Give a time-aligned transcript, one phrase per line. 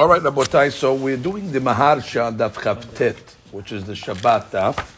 [0.00, 3.18] All right, Rabotai, so we're doing the Maharsha Daf Chavtet,
[3.52, 4.90] which is the Shabbat Daf,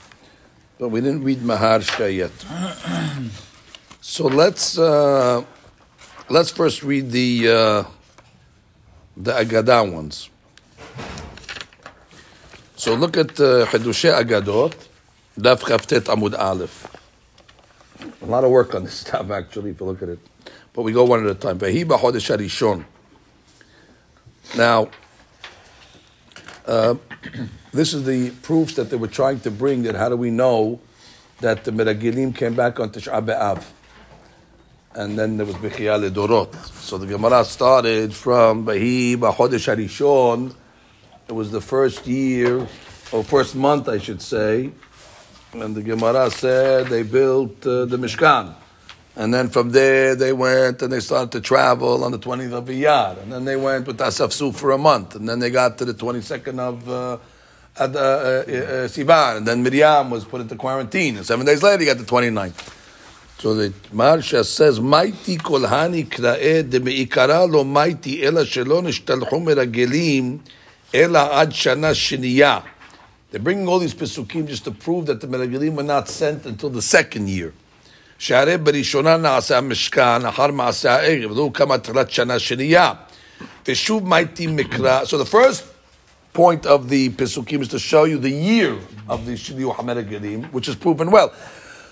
[0.78, 2.30] but we didn't read Maharsha yet.
[4.00, 5.42] so let's uh,
[6.28, 7.84] let's first read the uh,
[9.16, 10.30] the Agadah ones.
[12.76, 14.72] So look at uh, Hidushe Agadot,
[15.36, 16.86] Daf Chavtet Amud Aleph.
[18.22, 20.20] A lot of work on this stuff, actually, if you look at it.
[20.72, 21.58] But we go one at a time.
[24.56, 24.88] Now,
[26.66, 26.96] uh,
[27.72, 30.78] this is the proofs that they were trying to bring that how do we know
[31.40, 33.64] that the Meragilim came back on Tish'a B'Av?
[34.94, 36.54] And then there was Bechiyah Dorot.
[36.74, 40.54] So the Gemara started from Bahi B'Chodesh Harishon.
[41.28, 42.58] It was the first year,
[43.10, 44.70] or first month, I should say.
[45.54, 48.54] And the Gemara said they built uh, the Mishkan.
[49.14, 52.64] And then from there they went and they started to travel on the 20th of
[52.64, 53.22] Iyar.
[53.22, 55.14] And then they went with Asafsu for a month.
[55.14, 57.18] And then they got to the 22nd of uh,
[57.78, 58.44] uh, uh, uh,
[58.88, 59.38] Sivan.
[59.38, 61.18] And then Miriam was put into quarantine.
[61.18, 62.78] And seven days later he got the 29th.
[63.38, 70.40] So the Maharsha says, Mighty kolhani kra'e de me'ikara lo mighty ela shelo nishtalchu meragelim
[70.94, 72.64] ela ad shana shiniyah.
[73.30, 76.70] They're bringing all these pesukim just to prove that the meragelim were not sent until
[76.70, 77.52] the second year.
[78.21, 82.93] שהרי בראשונה נעשה המשכן, אחר מעשה הערב, ולא כמה תחילת שנה שנייה.
[83.67, 85.01] ושוב מייתי מקרא.
[85.03, 85.63] So the first
[86.33, 88.75] point of the Pesukim is to show you the year
[89.09, 91.31] of the Shiliu Hamed Gerim, which is proven well.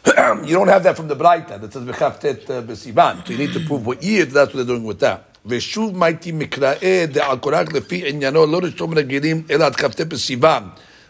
[0.48, 3.26] you don't have that from the Braita that says Bechaftet Besivan.
[3.26, 5.22] So you need to prove what year, that's what they're doing with that.
[5.46, 10.64] ושוב מייתי מקראי דעל קורק לפי עניינו לא רשום רגילים אלא עד כ"ט בסיוון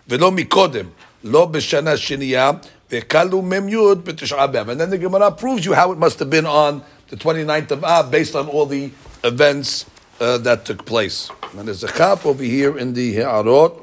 [0.08, 0.86] ולא מקודם,
[1.24, 2.52] לא בשנה שנייה
[2.90, 6.46] Vekalu mem yud b'tish'a And then the Gemara proves you how it must have been
[6.46, 8.92] on the 29th of Av based on all the
[9.24, 9.86] events
[10.20, 11.30] uh, that took place.
[11.58, 13.82] And there's a chap over here in the He'arot.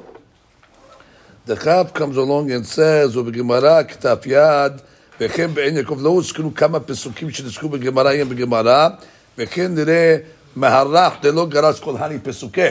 [1.45, 4.81] The chap comes along and says, ובגמרא כתב יד,
[5.19, 8.89] וכן בעין יעקב לא הוזכרו כמה פסוקים שנזכרו בגמרא הם בגמרא,
[9.37, 10.17] וכן נראה
[10.55, 12.69] מהרח דלא גרס כל הני פסוקי.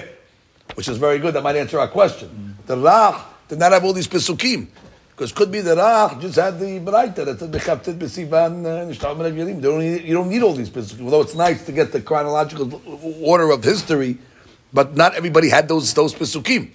[0.75, 2.57] Which is very good, that might answer our question.
[2.67, 4.69] The Rach did not have all these pesukim.
[5.18, 10.06] Because could be the Rach just had the Braita that said Bechaptit B'Sivan Nishtam Regelim.
[10.06, 11.02] You don't need all these pieces.
[11.02, 12.80] Although it's nice to get the chronological
[13.24, 14.20] order of history,
[14.72, 16.70] but not everybody had those those pesukim.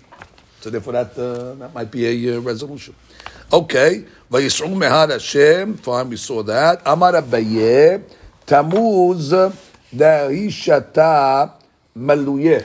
[0.60, 2.96] So therefore, that uh, that might be a uh, resolution.
[3.52, 5.76] Okay, Vayisru Mehad Hashem.
[5.76, 6.82] Fine, we saw that.
[6.84, 8.02] Amar Abaye
[8.44, 9.54] Tamuz
[9.94, 11.52] Da'ishata
[11.96, 12.64] Maluyeh.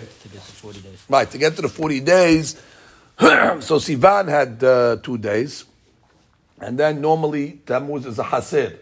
[1.08, 2.60] Right, to get to the forty days.
[3.20, 5.66] so Sivan had uh, two days,
[6.60, 8.78] and then normally Tammuz is a Hased.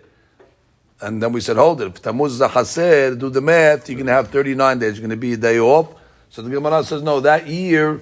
[1.01, 3.97] And then we said, hold it, if Tammuz is a Hased, do the math, you're
[3.97, 5.93] going to have 39 days, you're going to be a day off.
[6.29, 8.01] So the Gemara says, no, that year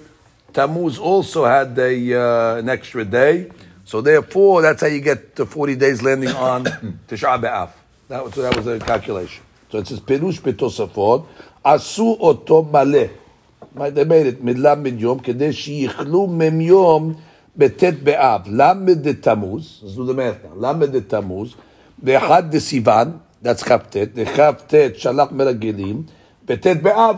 [0.53, 3.49] Tammuz also had a, uh, an extra day.
[3.85, 6.63] So therefore, that's how you get to 40 days landing on
[7.07, 7.71] Tisha B'Av.
[8.07, 9.43] That was, so that was the calculation.
[9.71, 11.25] So it says, Perush betosafot,
[11.65, 13.09] asu otom maleh.
[13.93, 17.19] They made it, midlam midyom, kedesh yichlu memyom,
[17.56, 18.40] בט' באב.
[18.46, 21.54] למד דתמוז, אז do the math now, למד דתמוז,
[22.02, 26.02] ואחד דסיוון, that's כ"ט, וכ"ט שלח מרגלים,
[26.44, 27.16] בט' באב.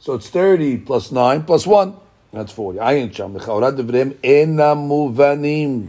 [0.00, 1.88] So it's 30 plus 9 plus 1,
[2.32, 2.78] that's 40.
[2.80, 5.86] עין שם, לכאורה דבריהם אינם מובנים.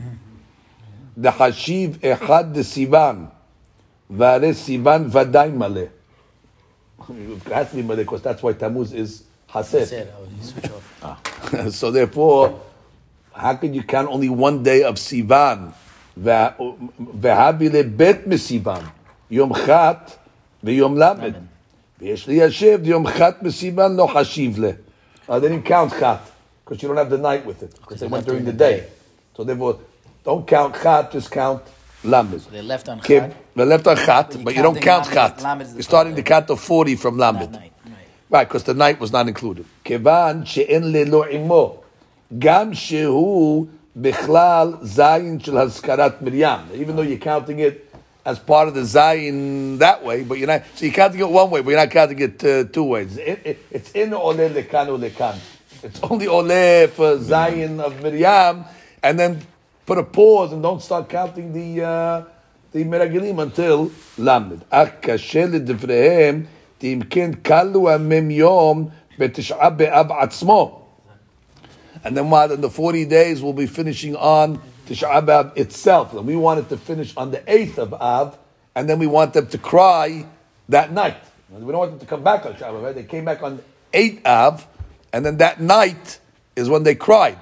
[1.17, 3.25] דחשיב אחד דסיוון,
[4.09, 5.81] והרי סיוון ודאי מלא.
[7.09, 10.07] It has to be male because that's why Tammuz is Hasid.
[11.01, 11.17] Ah.
[11.69, 12.59] so therefore,
[13.34, 15.74] how could you count only one day of Sivan?
[16.18, 18.88] Vehabile bet mesivan.
[19.28, 20.18] Yom chat
[20.64, 21.48] v'yom lamed.
[22.00, 24.76] V'yesh liyashev yom chat mesivan no chashiv le.
[25.28, 26.20] Uh, they didn't count chat
[26.64, 28.86] because you don't have the night with it because they went during the day.
[29.36, 29.80] So therefore,
[30.24, 31.62] don't count chat, just count
[32.04, 32.40] lamed.
[32.40, 33.34] So they left on chat.
[33.56, 35.40] They left on chat, but, but you don't count chat.
[35.72, 37.58] You're starting to count the 40 from lamed.
[38.30, 39.66] Right, because the night was not included.
[39.84, 41.83] Kevan she'en lelo imo.
[42.39, 43.65] גם שהוא
[43.95, 46.59] בכלל זין של הזכרת מרים.
[46.73, 47.89] Even though you're counting it
[48.25, 51.49] as part of the zayin that way, but you're not, so you're counting it one
[51.49, 53.17] way, but you're not counting it uh, two ways.
[53.17, 55.37] It, it, it's in ole lekan or lekan.
[55.81, 58.65] It's only ole for zayin of Miriam,
[59.01, 59.41] and then
[59.85, 62.23] put a pause and don't start counting the uh,
[62.71, 64.61] the meragilim until lamed.
[64.69, 66.43] אך קשה לדבריהם
[66.83, 68.87] אם כן כלו המם יום
[69.19, 70.79] בתשעה באב עצמו.
[72.04, 72.52] And then what?
[72.52, 76.12] In the 40 days, we'll be finishing on Tisha B'Av itself.
[76.12, 78.38] And we wanted to finish on the 8th of Av,
[78.74, 80.26] and then we want them to cry
[80.68, 81.16] that night.
[81.50, 82.94] We don't want them to come back on Shabbat, right?
[82.94, 83.62] They came back on
[83.92, 84.66] 8 Av,
[85.12, 86.18] and then that night
[86.56, 87.38] is when they cried.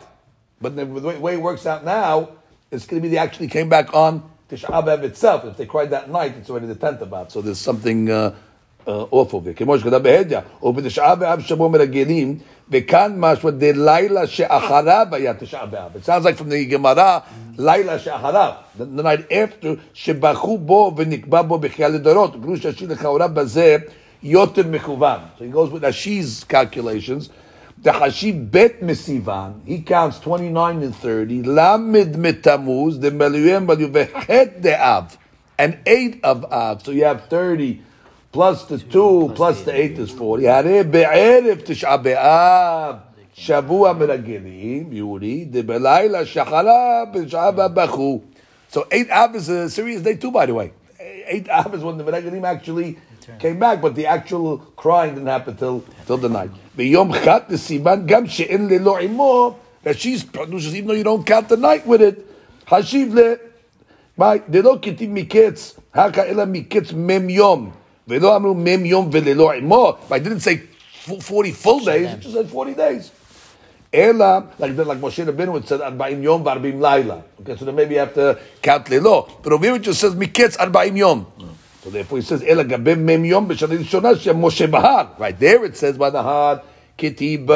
[0.61, 2.29] But the way, it works out now,
[2.71, 5.45] it's going to be they actually came back on Tisha B'Av itself.
[5.45, 7.33] If they cried that night, it's already the tenth B'Av.
[7.33, 8.35] So there's something uh,
[8.85, 12.39] עוף עובר, כמו שכתב בהדיא, ובתשעה באב שמעו מרגלים,
[12.71, 15.91] וכאן משהו דלילה שאחריו היה תשעה באב.
[15.97, 17.19] It sounds like from the גמרא,
[17.59, 23.77] לילה שאחריו, the night after, שבחרו בו ונקבע בו בחייה לדורות, פירוש השיר לכאורה בזה
[24.23, 25.19] יותר מכוון.
[25.39, 27.29] So he goes with Rashi's calculations,
[27.83, 35.05] דחשי בית מסיוון, he counts 29 and 30, למד מתמוז, דמלויהם מלווי חטא דאב,
[35.61, 37.92] and 8 of אב, so you have 30
[38.32, 40.50] plus the 2 plus the 8 is 40.
[40.50, 42.96] הרי בערב תשעה באב,
[43.34, 48.22] שבוע מרגלים, יורי, דבלילה שחרה בתשעה באב בכו.
[48.72, 50.72] So 8 Av is a serious day too, by the way.
[51.00, 52.98] 8 Av is when the Meregalim actually
[53.40, 56.52] came back, but the actual crying didn't happen till till the night.
[56.76, 61.48] ביום חת לסימן גם שאין ללא עמו, that she's produces even though you don't count
[61.50, 62.22] the night with it.
[62.70, 63.34] חשיב ל...
[64.18, 67.70] מה, דלא כתיב מקץ, הכא אלא מקץ מם יום,
[68.08, 69.94] ולא אמרו מם יום וללא עמו.
[70.10, 70.58] I didn't say
[71.22, 73.12] 40 full days, it just said 40 days.
[73.94, 74.26] אלא,
[74.60, 77.16] like, like Moshe Rabbeinu it said 40 יום ו-40 לילה.
[77.42, 79.28] Okay, so then maybe you have to count ללא.
[79.44, 81.24] But over here it just says מקץ 40 יום.
[81.84, 85.06] So therefore he says, אלא גבי מם יום בשנה ראשונה שמשה בהר.
[85.20, 86.60] Right there it says by the heart,
[86.98, 87.52] כתיב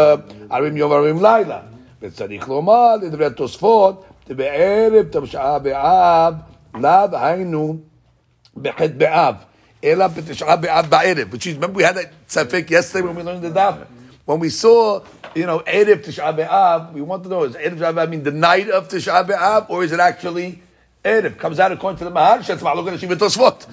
[0.52, 1.60] ארבעים יום וארבעים לילה.
[2.02, 6.34] וצריך לומר לדברי התוספות, בערב תשעה באב,
[6.80, 7.76] לאו היינו
[8.58, 9.36] בחטא באב,
[9.83, 11.31] Ela b'av ba'erev.
[11.31, 13.87] Which is, remember we had that tzafik yesterday when we learned the daf.
[14.27, 15.05] When we saw,
[15.37, 18.33] you know, Erev Tisha B'Av, we want to know, is Erev Tisha B'Av mean the
[18.33, 20.61] night of Tisha B'Av, or is it actually
[21.05, 21.39] Erev?
[21.39, 23.67] Comes out according to the Maharsh, that's Ma'alok Rashi B'Tosvot.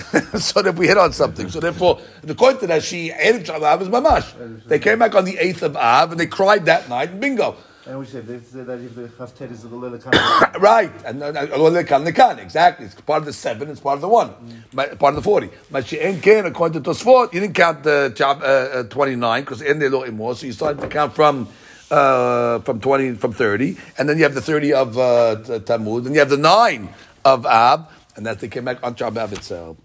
[0.40, 1.48] So that we hit on something.
[1.48, 4.66] So therefore, according to Rashi, Erev Tisha B'Av is Mamash.
[4.66, 7.56] They came back on the 8th of Av, and they cried that night, bingo.
[7.89, 10.11] And we said they said that if the Haftar is the Lila Khan.
[10.59, 10.91] right.
[11.05, 12.87] And uh, Nekan, exactly.
[12.87, 15.49] It's part of the 7, it's part of the 1, but part of the 40.
[15.69, 19.43] But she ain't can, according to Tosfot, you didn't count the job, uh, uh, 29,
[19.43, 21.47] because in there more, so you started to count from
[21.91, 26.15] uh, from 20, from 30, and then you have the 30 of uh, Tammuz, and
[26.15, 26.89] you have the 9
[27.23, 29.77] of Ab, and that's they came back on Shab Ab itself.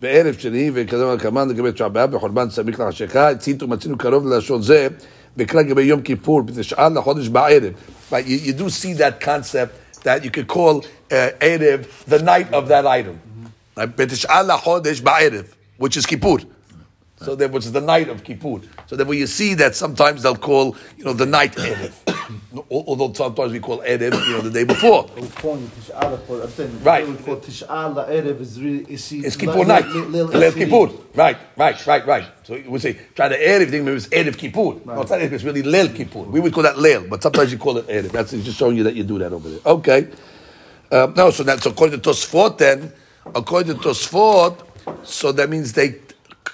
[0.00, 4.88] בערב שני, וכזה כמובן לגבי תשעה באב, בחורבן סמיך לחשיכה, הציתו מצינו קרוב ללשון זה,
[5.37, 6.43] Yom Kippur,
[8.09, 10.79] Right, you, you, do see that concept that you could call
[11.11, 13.21] uh, Erev the night of that item.
[13.75, 13.95] Right,
[15.01, 15.47] Ba'erev,
[15.77, 16.39] which is Kippur.
[17.21, 18.61] So that which is the night of Kippur.
[18.87, 22.17] So that when you see that sometimes they'll call, you know, the night Erev.
[22.69, 25.09] Although sometimes we call Erev, you know, the day before.
[26.83, 27.05] Right.
[29.23, 29.85] It's Kippur night.
[29.85, 30.89] Leil Kippur.
[31.13, 32.25] Right, right, right, right.
[32.43, 34.79] So we say, try to Erev thing, maybe it's Erev Kippur.
[34.85, 36.23] No, it's not Erev, it's really Leil Kippur.
[36.23, 38.11] We would call that Leil, but sometimes you call it Erev.
[38.11, 39.59] That's just showing you that you do that over there.
[39.65, 40.07] Okay.
[40.91, 42.91] Uh, no, so that's according to Tosfot then,
[43.33, 45.99] according to Tosfot, so that means they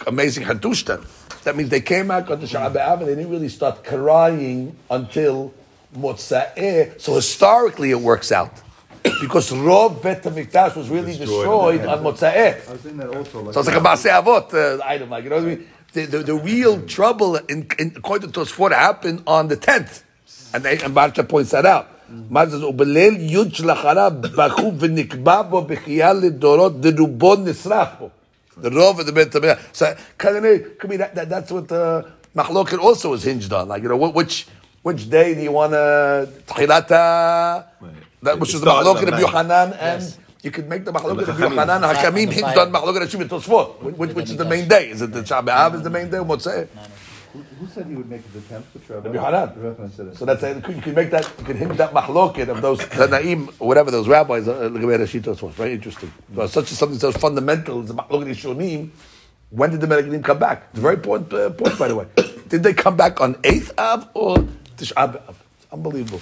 [0.05, 1.05] amazing Hatushtan.
[1.43, 5.53] That means they came out on the Sha'ab and they didn't really start crying until
[5.96, 7.00] Motza'eh.
[7.00, 8.62] So historically it works out.
[9.02, 12.68] Because Rov Bet HaMikdash was really destroyed, on Motza'eh.
[12.68, 13.42] I was thinking that also.
[13.42, 15.68] Like So it's like a Maseh Avot uh, item, like, you know what I mean?
[15.92, 20.02] The, the, the real trouble, in, in, according to Tosfot, happened on the 10th.
[20.54, 21.88] And, they, and Barsha points that out.
[22.30, 28.10] מה זה, ובליל י' שלאחריו בכו ונקבע בו בכייה לדורות דרובו נשרף בו.
[28.60, 29.58] The Rov and the Bet Tameh.
[29.72, 33.68] So Kaganeh, could be that, that that's what the Mahloket also is hinged on.
[33.68, 34.46] Like, you know, which
[34.87, 37.65] which day do you want to Tahilata?
[38.23, 41.81] That which is the Mahloket of Yohanan and you could make the Mahloket of Yohanan
[41.81, 43.81] Hakamim hinged on Mahloket of Shimon Tosfot.
[43.81, 44.89] Which, which is the main day?
[44.91, 46.21] Is it the Shabbat is the main day?
[46.21, 46.69] What's it?
[47.33, 48.65] Who, who said he would make it the tenth?
[48.73, 49.09] Which rabbi?
[49.09, 49.91] Rabbi Yohanan.
[49.91, 50.17] Said.
[50.17, 53.53] So that's you you could make that you could hint that mahloket of those Tanaim
[53.59, 54.47] or whatever those rabbis.
[54.47, 56.11] Uh, look at Rashitos was very interesting.
[56.33, 58.89] So such as something so fundamental as the mahloket Shonim.
[59.49, 60.63] When did the Meregalim come back?
[60.71, 62.05] It's a very important uh, point, by the way.
[62.49, 64.45] Did they come back on eighth Av or
[64.76, 65.36] Tish Av?
[65.72, 66.20] Unbelievable.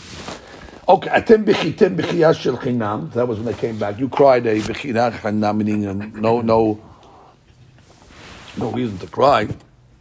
[0.88, 3.12] Okay, atem bichitem bichiyah shel chinam.
[3.12, 3.98] That was when they came back.
[3.98, 6.80] You cried a bichiyah chinam, meaning uh, no, no,
[8.56, 9.48] no reason to cry.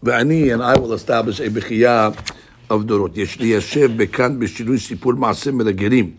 [0.04, 2.12] ואני and I will establish a בחייה
[2.70, 3.18] of דורות.
[3.18, 6.12] יש ליישב בכאן בשינוי סיפור מעשה מרגלים.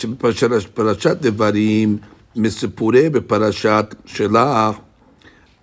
[0.00, 1.98] שבפרשת דברים
[2.36, 4.76] מסיפורי בפרשת שלח,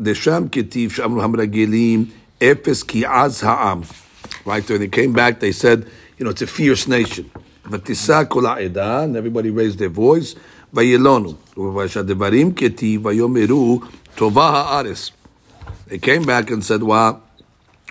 [0.02, 2.06] דשם כתיב שאמרו המרגלים,
[2.44, 3.82] אפס כי עז העם.
[4.46, 5.88] Right, when they came back, they said,
[6.18, 7.30] you know, it's a fierce nation.
[7.72, 10.36] ותישא כל העדה, and everybody raised their voice,
[10.74, 11.34] וילונו.
[11.58, 13.80] ובפרשת דברים כתיב, ויאמרו,
[14.16, 15.12] טובה הארץ.
[15.90, 17.16] They came back and said, well,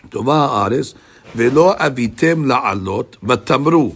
[0.08, 0.94] טובה הארץ,
[1.36, 3.94] ולא אביתם לעלות, ותמרו,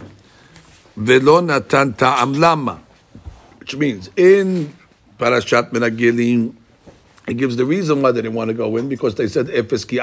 [0.97, 2.75] ולא נתן טעם למה.
[3.59, 4.73] Which means, in
[5.19, 6.53] Parashat Menagelim,
[7.27, 9.87] it gives the reason why they didn't want to go in, because they said, Efes
[9.87, 9.99] ki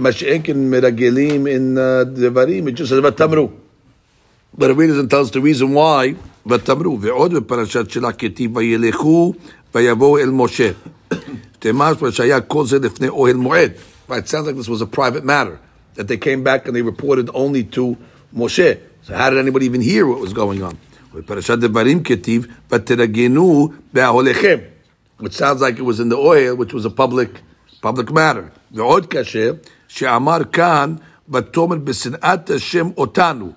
[0.00, 0.12] azam.
[0.12, 3.50] Mashiach in Menagelim, in uh, Devarim, it just says, ותמרו.
[4.58, 6.14] But it really doesn't tell us the reason why,
[6.46, 6.98] ותמרו.
[7.00, 9.34] ועוד בפרשת שלה כתיב, וילכו
[9.74, 10.70] ויבואו אל משה.
[11.58, 13.72] תמש שהיה כל זה לפני אוהל מועד.
[14.08, 15.58] Right, it sounds like this was a private matter,
[15.96, 17.96] that they came back and they reported only to
[18.32, 18.78] Moshe.
[19.02, 20.76] So how did anybody even hear what was going on?
[21.14, 24.58] בפרשת דברים כתיב, ותרגנו באהליכם.
[25.18, 27.40] Which sounds like it was in the oil, which was a public,
[27.82, 28.50] public matter.
[28.72, 29.50] ועוד קשה,
[29.90, 30.94] שאמר כאן,
[31.32, 33.52] ותאמר בשנאת השם אותנו.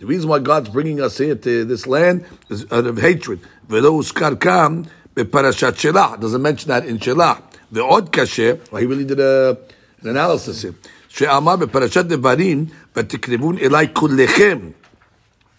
[0.00, 3.38] The reason why God's bringing us here to this land is out of hatred.
[3.70, 4.82] ולא הוזכר כאן
[5.16, 6.10] בפרשת שלח.
[6.20, 7.38] Doesn't mention that in שלח.
[7.72, 9.56] ועוד קשה, well, he really did a,
[10.02, 10.88] an analysis here.
[11.08, 12.66] שאמר בפרשת דברים,
[12.96, 14.58] ותקרבון אליי כולכם.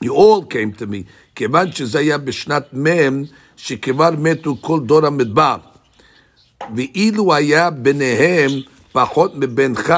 [0.03, 1.03] You all came to me,
[1.35, 3.23] כיוון שזה היה בשנת מ'
[3.57, 5.57] שכבר מתו כל דור המדבר.
[6.75, 8.51] ואילו היה ביניהם
[8.91, 9.93] פחות מבנך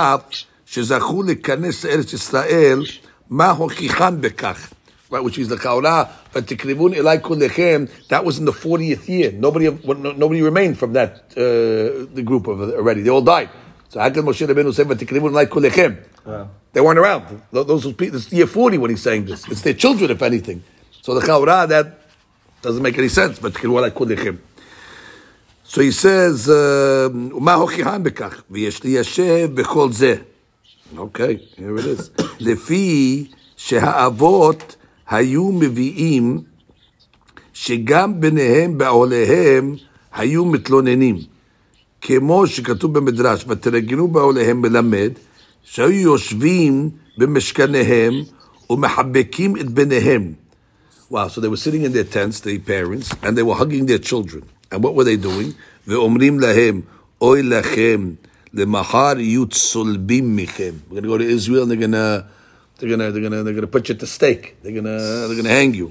[0.66, 2.84] שזכו להיכנס לארץ ישראל,
[3.30, 4.70] מה הוכיחן בכך?
[5.10, 9.32] Right, which is the Chaura, but תקרבון אליי כולכם, that was in the 40th year.
[9.32, 9.70] Nobody,
[10.18, 13.02] nobody remained from that, uh, the group of already.
[13.04, 13.50] They all died.
[13.88, 15.94] So how can Moshe Rabbeinu say, ותקרבון אליי כולכם?
[16.74, 17.24] They weren't around.
[17.54, 19.48] Those who this is year 40 when he's saying this.
[19.48, 20.62] It's their children, if anything.
[21.02, 22.02] So the Chaura, that
[22.62, 24.36] doesn't make any sense, but תקרבון אליי כולכם.
[25.72, 26.50] So he says,
[27.40, 28.42] מה הוכיחן בכך?
[28.52, 30.16] ויש ליישב בכל זה.
[30.98, 32.24] אוקיי, here it is.
[32.40, 34.76] לפי שהאבות
[35.10, 36.42] היו מביאים
[37.54, 39.76] שגם ביניהם בעוליהם
[40.14, 41.18] היו מתלוננים.
[42.02, 45.12] כמו שכתוב במדרש, ותרגנו בעוליהם מלמד,
[45.64, 48.14] שהיו יושבים במשכניהם
[48.70, 50.34] ומחבקים את בניהם.
[51.12, 53.98] Wow, so they were sitting in their tents, the parents, and they were hugging their
[54.10, 54.44] children.
[54.73, 55.52] And what were they doing?
[55.87, 56.81] ואומרים להם,
[57.21, 58.11] אוי לכם,
[58.55, 60.73] למחר יהיו צולבים מכם.
[60.91, 62.25] We're going to go to Israel and they're going to,
[62.79, 64.57] they're going to, they're going to, they're going to put you to stake.
[64.62, 65.91] They're going to, they're going to hang you.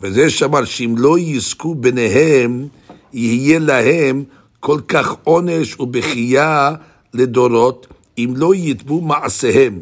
[0.00, 2.68] וזה שאמר שאם לא יזכו ביניהם,
[3.12, 4.24] יהיה להם
[4.60, 6.74] כל כך עונש ובכייה
[7.14, 7.86] לדורות,
[8.18, 9.78] אם לא יתבו מעשיהם.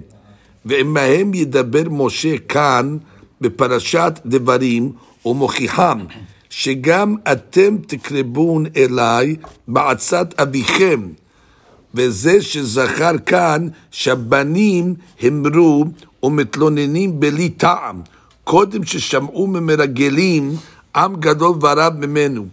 [0.64, 2.96] ועמהם ידבר משה כאן
[3.40, 4.92] בפרשת דברים,
[5.24, 5.98] ומוכיחם
[6.50, 9.36] שגם אתם תקרבון אליי
[9.68, 11.00] בעצת אביכם.
[11.94, 15.84] וזה שזכר כאן שהבנים המרו
[16.22, 18.02] ומתלוננים בלי טעם,
[18.44, 20.56] קודם ששמעו ממרגלים
[20.96, 22.46] עם גדול ורב ממנו.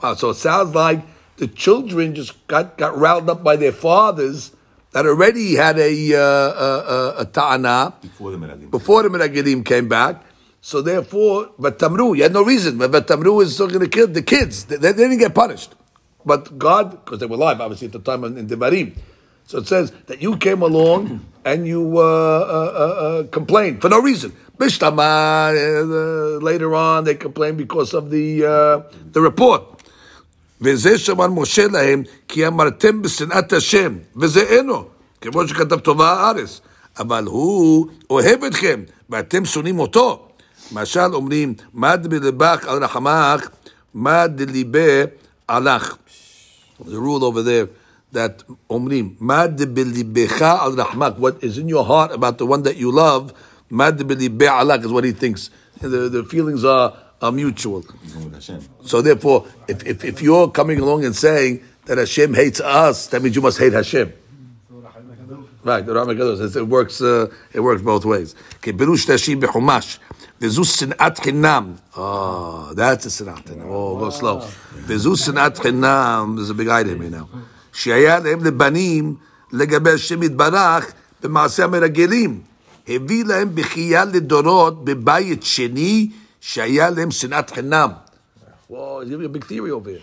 [0.00, 1.00] Wow, so it sounds like
[1.38, 4.52] the children just got, got riled up by their fathers
[4.92, 8.38] that already had a, uh, a, a, a ta'ana Before the
[8.70, 10.22] before the Menagedim came back.
[10.61, 12.77] So therefore, but Tamru, you had no reason.
[12.77, 14.65] But, but Tamru is still going to kill the kids.
[14.65, 15.75] They, they didn't get punished.
[16.25, 18.95] But God, because they were alive, obviously, at the time in, in Devarim.
[19.45, 23.89] So it says that you came along and you uh, uh, uh, uh, complained for
[23.89, 24.31] no reason.
[24.57, 29.63] Bishtama, uh, later on, they complained because of the, uh, the report.
[30.61, 34.85] וזה שאמר משה להם, כי אמרתם בשנאת השם, וזה אינו,
[35.21, 36.61] כמו שכתב טובה הארץ.
[36.99, 40.26] אבל הוא אוהב אתכם, ואתם שונאים אותו.
[40.71, 43.49] משל אומרים, מה דבלבך על רחמך,
[43.93, 45.03] מה דליבה
[45.47, 45.95] עלך.
[46.79, 47.67] There's a rule over there
[48.13, 52.77] that אומרים, מה דבליבך על רחמך, what is in your heart about the one that
[52.77, 53.31] you love,
[53.71, 55.49] מה דבליבה עלך is what he thinks.
[55.81, 57.83] The, the feelings are, are mutual.
[58.05, 58.59] Even with Hashem.
[58.85, 63.21] So therefore, if, if, if you're coming along and saying that Hashem hates us, that
[63.21, 64.13] means you must hate Hashem.
[65.67, 67.01] Right, the Rambam Kadosh says it works.
[67.01, 68.35] Uh, it works both ways.
[68.55, 69.99] Okay, Berush Tashi b'Chumash.
[70.39, 71.77] V'zu sinat chinam.
[71.95, 73.65] Oh, that's a sinat chinam.
[73.67, 74.39] Oh, go slow.
[74.87, 76.35] V'zu sinat chinam.
[76.35, 77.29] There's a big item here now.
[77.73, 79.15] שהיה להם לבנים
[79.51, 82.41] לגבי השם יתברך במעשה המרגלים.
[82.87, 86.09] הביא להם בכייה לדורות בבית שני
[86.41, 87.89] שהיה להם שנאת חינם.
[88.69, 90.01] Whoa, he's giving a big theory over here.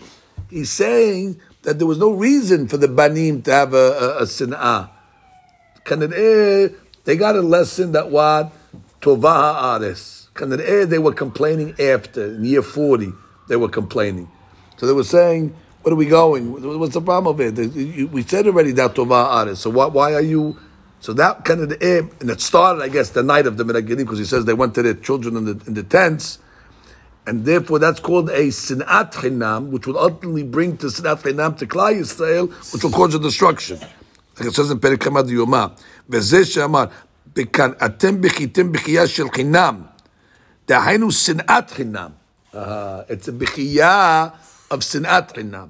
[0.49, 4.25] He's saying that there was no reason for the banim to have a, a, a
[4.25, 4.89] sin'ah.
[5.86, 6.74] Kanan'eh,
[7.04, 8.52] they got a lesson that what?
[9.00, 10.28] Tovah ha'ares.
[10.34, 13.12] Kanan'eh, they were complaining after, in year 40,
[13.48, 14.28] they were complaining.
[14.76, 16.78] So they were saying, what are we going?
[16.78, 18.10] What's the problem of it?
[18.12, 19.60] We said already that Tovah ha'ares.
[19.60, 20.58] So why, why are you...
[20.98, 23.98] So that kind of the and it started, I guess, the night of the Meragilim,
[23.98, 26.38] because he says they went to their children in the, in the tents,
[27.26, 31.66] and therefore that's called a sinat chinam, which will ultimately bring to sinat chinam to
[31.66, 33.78] Klal Yisrael, which will cause a destruction
[34.37, 35.65] like it says in פרק כמה דיומא,
[36.09, 36.85] וזה שאמר,
[37.35, 39.81] בכאן, אתם בכיתם בכייה של חינם,
[40.67, 42.09] דהיינו שנאת חינם.
[42.53, 42.55] Uh,
[43.09, 44.27] it's a בכייה
[44.71, 45.67] of שנאת חינם.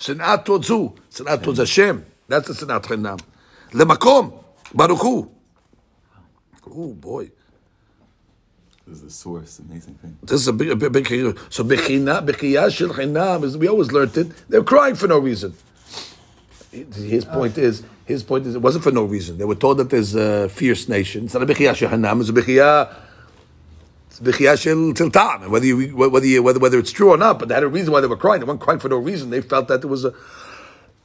[0.00, 1.16] שנאת towards who?
[1.16, 1.98] שנאת towards השם.
[2.30, 3.16] That's a שנאת חינם.
[3.74, 4.30] למקום,
[4.74, 5.26] ברוך הוא.
[6.64, 7.30] Oh boy.
[8.86, 10.16] This is the source, amazing thing.
[10.22, 11.06] This is a big, a big, big
[11.50, 14.48] so bechina, bechiyah shel chinam is we always learned it.
[14.48, 15.54] They were crying for no reason.
[16.70, 19.37] His point is, his point is, it wasn't for no reason.
[19.37, 21.25] They were told that there's a fierce nation.
[21.25, 22.21] It's not a bichya shehanam.
[22.21, 22.95] It's a bichya
[24.19, 25.49] It's bechiyah shel tiltam.
[25.49, 27.91] Whether you whether you, whether whether it's true or not, but they had a reason
[27.91, 28.39] why they were crying.
[28.39, 29.29] They weren't crying for no reason.
[29.29, 30.13] They felt that there was a.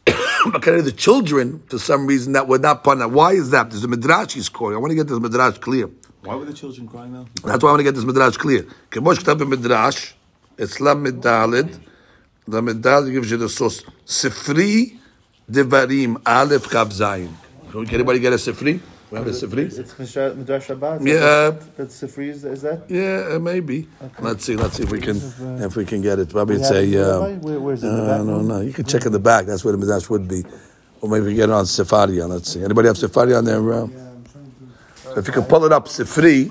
[0.52, 3.71] but of the children, for some reason, that were not part of Why is that?
[3.71, 4.76] There's a midrash he's quoting.
[4.76, 5.90] I want to get this midrash clear.
[6.23, 7.26] Why were the children crying now?
[7.44, 8.62] That's why I want to get this midrash clear.
[8.90, 10.14] Kemosh k'tab midrash,
[10.56, 11.80] it's lamid dalid.
[12.49, 13.82] Lamid dalid gives you the source.
[14.06, 14.99] Sifri
[15.52, 17.30] Devarim Aleph Chav Zayin.
[17.71, 18.80] Can anybody get a Sifri?
[19.11, 19.66] We have a Sifri?
[19.78, 19.94] It's
[20.37, 21.06] Midrash Shabbat.
[21.06, 21.50] Yeah.
[21.76, 22.85] That Sifri is, is that?
[22.88, 23.87] Yeah, maybe.
[24.02, 24.23] Okay.
[24.23, 24.56] Let's see.
[24.56, 26.30] Let's see if we can uh, if we can get it.
[26.30, 26.82] Probably it's a.
[26.82, 27.87] Uh, where, where's it?
[27.87, 28.61] No, no, no.
[28.62, 29.44] You can check in the back.
[29.44, 30.42] That's where the Midrash would be.
[31.02, 32.26] Or maybe get it on Sefaria.
[32.26, 32.64] Let's see.
[32.64, 33.73] Anybody have Sefaria on there?
[33.73, 33.88] Uh,
[35.18, 36.50] if you can pull it up, Sifri,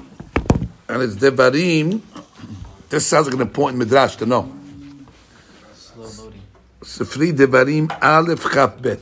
[0.88, 2.02] and it's Devarim.
[2.90, 4.52] This sounds like an important Midrash to know.
[6.84, 8.96] ספרי דברים א' כ"ב.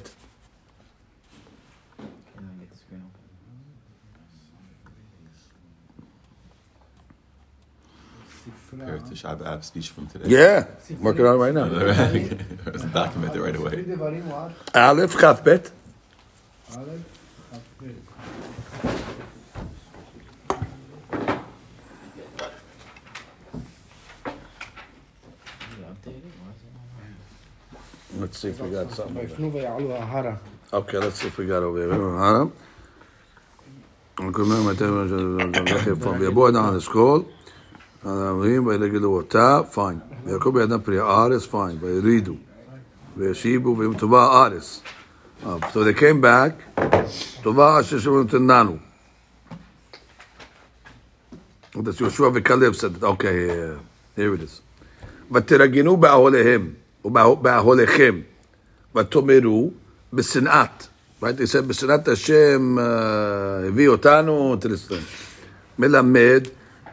[9.10, 10.30] to Shabbat app speech from today.
[10.30, 11.66] Yeah, I'm working on it right now.
[12.66, 13.86] Let's document it right away.
[14.76, 15.72] Aleph Kafbet.
[16.76, 17.06] Aleph
[17.52, 18.59] Kafbet.
[28.21, 29.17] Let's see if we got something.
[29.17, 29.31] over there.
[29.31, 30.35] ויפנו ויעלו ההרה.
[30.73, 31.95] Okay, let's see if we got over here.
[32.19, 32.47] Huh?
[36.19, 37.23] ויבוא אדם על אשכול,
[38.05, 39.99] הערבים ויגדלו אותה, פיין.
[40.25, 41.79] ויעקב בידם פרי הארץ, פיין.
[41.81, 42.35] וירידו.
[43.17, 44.81] וישיבו ויהיו טובה הארץ.
[45.45, 46.81] Uh, So they came back,
[47.43, 48.77] טובה אשר שמענו נתננו.
[51.75, 53.03] That's Yeshua וכלב said it.
[53.03, 53.79] Okay, yeah,
[54.17, 54.61] here it is.
[55.33, 56.73] ותרגנו באהליהם,
[57.06, 58.20] ובאהליכם,
[58.96, 59.72] ותאמרו
[60.14, 60.88] בשנאת.
[61.68, 62.82] בשנאת השם uh,
[63.68, 64.56] הביא אותנו.
[65.80, 66.42] מלמד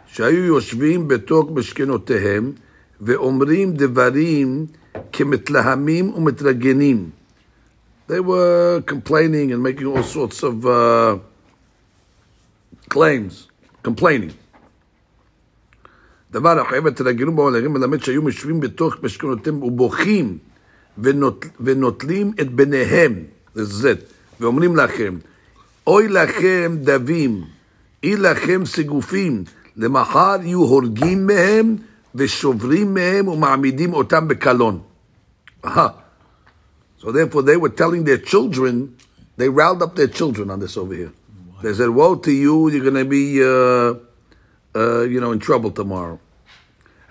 [0.07, 2.53] שהיו יושבים בתוך משכנותיהם
[3.01, 4.66] ואומרים דברים
[5.12, 7.11] כמתלהמים ומתרגנים.
[8.09, 11.19] They were complaining and making all sorts of uh,
[12.88, 13.49] claims,
[13.83, 14.33] complaining.
[16.36, 20.38] דבר אחר, ותרגלו בעולרים מלמד שהיו משווים בתוך משכנותיהם ובוכים
[20.98, 23.14] ונוט, ונוטלים את בניהם,
[23.54, 23.98] זה Z,
[24.40, 25.18] ואומרים לכם,
[25.88, 27.44] אוי לכם דבים,
[28.04, 29.44] אי לכם סיגופים,
[29.78, 31.76] למחר יהיו הורגים מהם
[32.16, 34.80] ושוברים מהם ומעמידים אותם בקלון.
[35.64, 35.90] Aha.
[36.98, 38.96] So therefore they were telling their children,
[39.38, 41.14] they riled up their children on this over here.
[41.62, 43.94] They said, woe to you, you're going to be, uh,
[44.76, 46.20] uh, you know, in trouble tomorrow.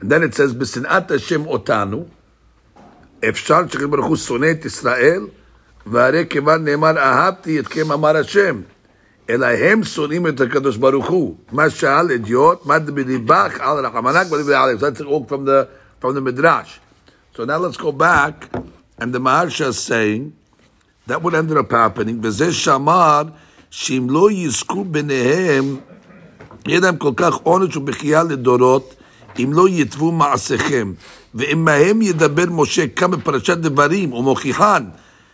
[0.00, 2.06] And then it says, בשנאת השם אותנו,
[3.28, 5.26] אפשר שקדוש ברוך הוא שונא את ישראל,
[5.86, 8.60] והרי כיוון נאמר אהבתי אתכם אמר השם,
[9.30, 11.36] אלא הם שונאים את הקדוש ברוך הוא.
[11.52, 14.80] מה שאל אדיוט, מה בליבך על רחמנק ולבלי עליך.
[14.80, 15.66] That's all from the,
[16.00, 16.80] from the Midrash.
[17.36, 18.48] So now let's go back,
[18.98, 20.32] and the Maharsha is saying,
[21.06, 23.22] that what ended up happening, וזה שאמר,
[23.70, 25.76] שאם לא יזכו ביניהם,
[26.66, 28.94] יהיה להם כל כך עונש ובכייה לדורות,
[29.38, 30.92] אם לא יתבו מעשיכם.
[31.34, 34.84] ועמהם ידבר משה כאן בפרשת דברים, ומוכיחן,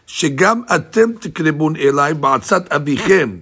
[0.07, 3.37] שגם אתם תקרבון אליי בעצת אביכם.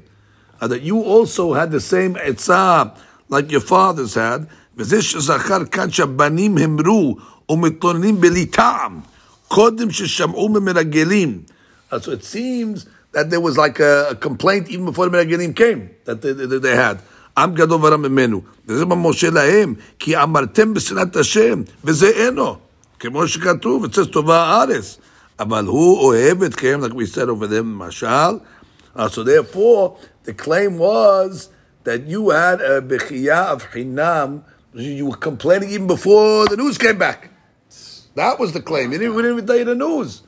[0.61, 2.83] Uh, that you also had the same עצה
[3.31, 4.45] like your fathers had,
[4.77, 7.17] וזה שזכר כאן שהבנים המרו
[7.49, 9.01] ומתלוננים בלי טעם,
[9.49, 11.43] קודם ששמעו ממרגלים.
[11.91, 15.55] Uh, so it seems that there was like a, a complaint even before the מרגלים
[15.55, 16.99] came, that they, they, they had.
[17.38, 18.42] עם גדול ורם ממנו.
[18.68, 22.56] וזה מה משה להם, כי אמרתם בשנאת השם, וזה אינו.
[23.00, 24.98] כמו שכתוב, אצל טובה הארץ.
[25.40, 28.40] אבל הוא אוהב אתכם, like we said over there, משל.
[28.96, 31.50] Uh, so therefore, the claim was
[31.84, 34.42] that you had a bechiyah of chinam,
[34.74, 37.30] you were complaining even before the news came back.
[38.16, 38.92] That was the claim.
[38.92, 40.24] Didn't, we didn't even tell you the news.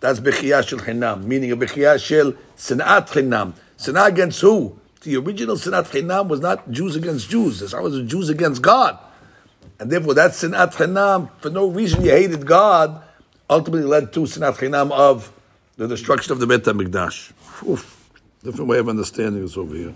[0.00, 3.52] That's bechiyah shel chinam, meaning a bechiyah shel sinat chinam.
[3.76, 4.78] Sinat against who?
[5.04, 7.60] The original sinat chinam was not Jews against Jews.
[7.60, 8.98] This was Jews against God.
[9.78, 13.02] And therefore, that sinat chinam, for no reason you hated God,
[13.50, 15.30] ultimately led to sinat chinam of
[15.76, 17.32] the destruction of the Bet HaMikdash.
[17.68, 18.10] Oof.
[18.42, 19.94] Different way of understanding this over here.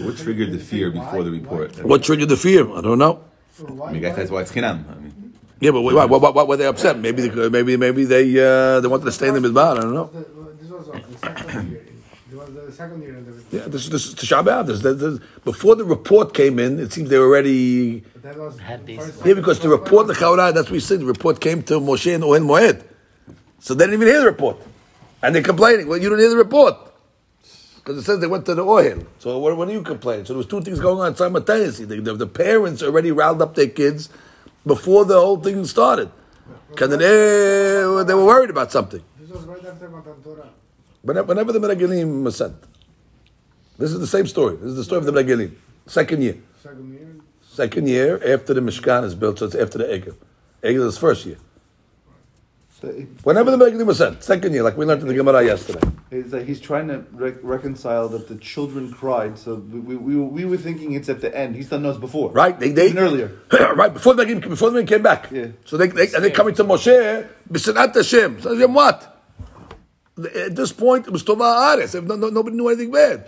[0.00, 1.84] What triggered the fear before the report?
[1.84, 2.68] What triggered the fear?
[2.68, 3.22] I don't know.
[3.60, 4.90] I mean, I that's why it's chinam.
[4.90, 6.98] I mean, Yeah, but why, why, why, why were they upset?
[6.98, 9.78] Maybe, they, maybe, maybe they uh, they wanted to stay in the midbar.
[9.78, 11.82] I don't know.
[12.32, 13.18] This was the second year.
[13.18, 14.66] It was the second year in the Yeah, this, this is Tisha B'av.
[14.66, 18.00] This, this, this, before the report came in, it seems they were already.
[18.00, 20.80] But that was Had the these- Yeah, because the report, the Chaurah, that's what we
[20.80, 21.00] said.
[21.00, 22.84] The report came to Moshe and Ohel Moed.
[23.58, 24.56] So they didn't even hear the report.
[25.22, 25.88] And they're complaining.
[25.88, 26.76] Well, you don't hear the report.
[27.76, 29.04] Because it says they went to the oil.
[29.18, 30.24] So what, what are you complaining?
[30.24, 31.84] So there was two things going on simultaneously.
[31.84, 34.08] The, the, the parents already riled up their kids
[34.64, 36.10] before the whole thing started.
[36.70, 39.02] Because they, they were worried about something.
[39.20, 40.48] This was right after Matan Torah.
[41.02, 42.54] Whenever, the Meragilim was sent.
[43.78, 44.56] This is the same story.
[44.56, 45.54] This is the story of the Meragilim.
[45.86, 46.36] Second year.
[46.62, 47.16] Second year.
[47.42, 50.14] Second year after the Mishkan is built, so it's after the Egel.
[50.62, 51.38] Egel is first year.
[53.22, 54.22] Whenever the Meragilim was sent.
[54.24, 55.80] Second year, like we learned in the Gemara yesterday.
[56.10, 60.92] He's trying to re- reconcile that the children cried, so we, we, we were thinking
[60.92, 61.54] it's at the end.
[61.56, 62.58] He's done us before, Right?
[62.58, 63.38] They, they Even earlier.
[63.74, 65.30] right before the before the Meragilim came back.
[65.30, 65.48] Yeah.
[65.64, 67.28] So they, they and they're coming to Moshe.
[67.50, 68.40] B'sinat Hashem.
[68.40, 69.11] So Hashem what?
[70.26, 71.94] At this point, it was Tova Ares.
[71.94, 73.26] No, no, nobody knew anything bad.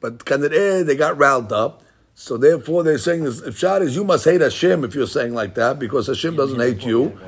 [0.00, 1.82] But Kanadeh, they got riled up.
[2.14, 3.40] So therefore, they're saying this.
[3.40, 6.60] If Shad is, you must hate Hashem if you're saying like that, because Hashem doesn't
[6.60, 7.18] hate you.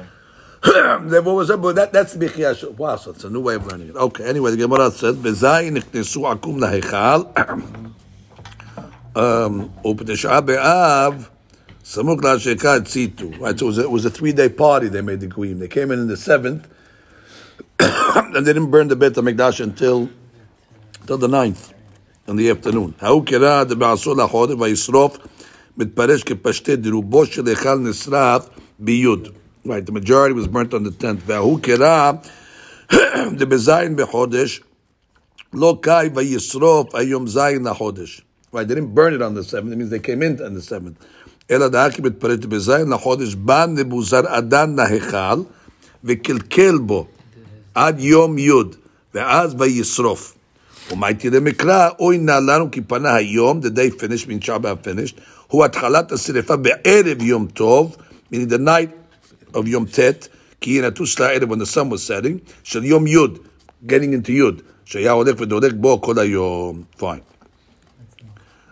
[0.62, 1.58] what was that?
[1.58, 2.76] But that, that's the Bichiyash.
[2.76, 3.96] Wow, so it's a new way of learning it.
[3.96, 7.92] Okay, anyway, the Gemara says, "Bezayin niknesu akum lahechal."
[9.16, 11.30] Um, Upetesha be'av,
[11.84, 13.38] samuk la'asheka tzitu.
[13.38, 14.88] Right, so it was, a, it was a three-day party.
[14.88, 15.60] They made the Guim.
[15.60, 16.66] They came in in the seventh,
[18.35, 20.09] and they didn't burn the Beit HaMikdash until
[21.01, 21.73] until the ninth
[22.27, 22.93] in the afternoon.
[23.01, 25.17] ההוא קרא דבעשור לחודש וישרוף
[25.77, 29.27] מתפרש כפשטי דרובו של היכל נשרף ביוד.
[29.65, 31.21] Right, the majority was burnt on the tenth.
[31.25, 32.11] וההוא קרא
[33.39, 34.61] דבזין בחודש
[35.53, 38.21] לא קאי וישרוף היום זין לחודש.
[38.53, 40.61] Right, they didn't burn it on the seventh, it means they came in on the
[40.61, 41.05] seventh.
[41.51, 45.41] אלא דאקי מתפרש בזין לחודש בא נבוזרעדן להיכל
[46.03, 47.07] וקלקל בו
[47.75, 48.51] עד יום י'
[49.13, 50.35] ואז וישרוף.
[50.91, 55.65] ומייטי למקרא, אוי נא לנו כי פנה היום, the day finished, means Shabbat finished, הוא
[55.65, 57.97] התחלת השרפה בערב יום טוב,
[58.33, 59.17] meaning the night
[59.55, 60.27] of יום ט',
[60.61, 63.17] כי היא נטוס לערב when the sun was setting, של יום י',
[63.87, 66.83] getting into י', שהיה הולך ודולק בו כל היום.
[66.99, 67.29] fine.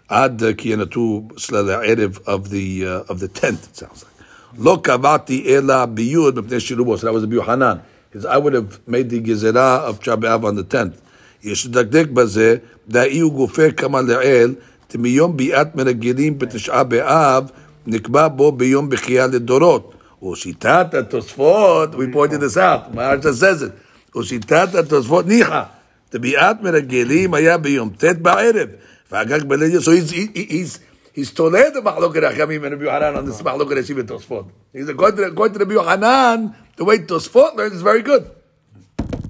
[0.07, 4.23] עד אה, כי היא נטוס לערב of the, uh, of the tenth, it sounds like.
[4.59, 7.77] לא קבעתי אלא ביוד מפני שילובו, so that was רבי יוחנן.
[8.11, 10.97] Because I would have made the גזירה of Shabbat on the tenth.
[11.43, 12.55] יש לדקדק בזה,
[12.89, 14.55] דאי הוא גופה כמה לעיל,
[14.95, 17.43] מיום ביאת מרגלים בתשעה באב,
[17.87, 19.93] נקבע בו ביום בחייה לדורות.
[20.31, 25.63] ושיטת התוספות, we pointed this out, מהרש"א says it, ושיטת התוספות ניחא,
[26.09, 28.69] תביעת מרגלים היה ביום ט' בערב,
[29.11, 30.79] והגג בלילה, so he's, he, he-
[31.12, 34.50] He's toleh the Mahloket Achamim and Rabbi Yohanan on this Mahloket Eshim and Tosfot.
[34.72, 38.30] He's going to, according to Rabbi Yohanan, the way Tosfot learns is very good.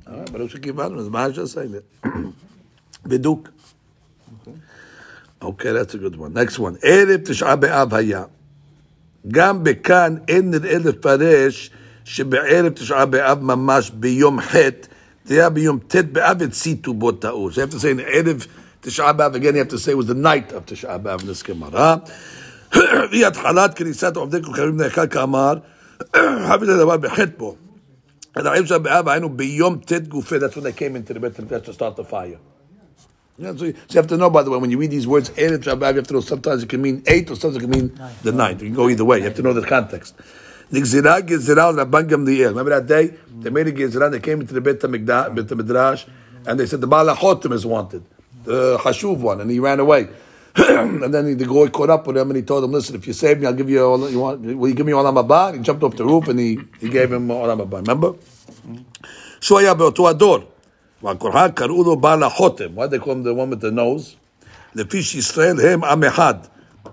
[0.07, 1.85] All right, Baruch Shekivanu, as Maharsha just saying it.
[3.05, 3.51] Beduk.
[5.43, 6.33] Okay, that's a good one.
[6.33, 6.77] Next one.
[6.77, 8.29] Erev Tishah Be'av Haya.
[9.29, 11.71] גם בכאן אין נראה לפרש
[12.05, 14.57] שבערב תשעה באב ממש ביום ח',
[15.25, 17.53] זה היה ביום ט' באב הציתו בו טעות.
[17.53, 18.47] זה היה ערב
[18.82, 21.24] תשעה באב, again you have to say it was the night of תשעה באב in
[21.24, 21.96] this גמרא.
[23.12, 25.54] והיא התחלת כניסת עובדי כוכבים להיכל כאמר,
[26.16, 27.56] חייב את הדבר בחטא בו.
[28.38, 31.40] And the תשעה באב היינו ביום ט' גופה, that's when they came into the בית
[31.40, 32.40] המקדש to start the fire.
[33.40, 35.06] Yeah, so, you, so you have to know, by the way, when you read these
[35.06, 37.60] words, Erev Shabbat, you have to know sometimes it can mean eight or sometimes it
[37.60, 38.64] can mean the ninth.
[38.64, 39.20] It can go either way.
[39.20, 40.16] You have to know the context.
[40.72, 42.50] Nigzira Gezira Rabban Gamliel.
[42.50, 43.16] Remember that day?
[43.40, 46.10] They made a Gezira, they came into the Beit HaMikdash, Beit HaMidrash,
[46.48, 48.04] and they said the Baal HaChotim is wanted,
[48.44, 50.08] the Hashuv one, and he ran away.
[50.56, 53.14] and then the goy caught up with him and he told him, listen, if you
[53.14, 54.42] save me, I'll give you all you want.
[54.42, 55.50] Will you give me Olam Haba?
[55.50, 57.78] And he jumped off the roof and he, he gave him Olam Haba.
[57.86, 58.16] Remember?
[59.42, 60.38] שהוא היה באותו הדור.
[61.04, 62.66] והקורחה קראו לו בעל החותם.
[62.76, 64.16] Why they call him the one with the nose?
[64.76, 66.36] לפי שישראל הם עם אחד.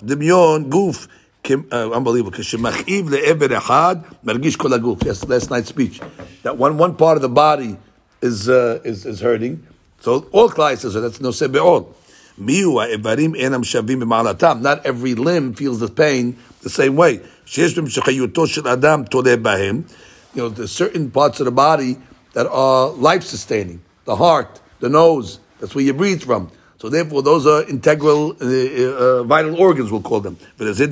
[0.02, 1.06] דמיון גוף,
[1.44, 4.98] כ- uh, unbelievable, כשמכאיב לעבר אחד, מרגיש כל הגוף.
[5.02, 6.00] Yes, last night's speech.
[6.42, 7.76] That one, one part of the body
[8.22, 9.66] is, uh, is, is hurting.
[10.01, 11.93] So all klai so that's no sebeol.
[12.39, 14.61] Miwa evarim enam shavim b'malatam.
[14.61, 17.19] Not every limb feels the pain the same way.
[17.45, 19.89] Sheshrim shechayuto shel adam toleh b'hem.
[20.35, 21.97] You know, there's certain parts of the body
[22.33, 23.81] that are life sustaining.
[24.05, 25.39] The heart, the nose.
[25.59, 26.51] That's where you breathe from.
[26.77, 29.91] So therefore, those are integral, uh, uh, uh vital organs.
[29.91, 30.37] We'll call them.
[30.57, 30.89] Very good.